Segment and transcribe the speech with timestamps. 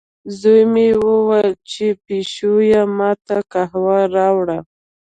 [0.39, 4.59] زوی مې وویلې، چې پیشو یې ما ته قهوه راوړه.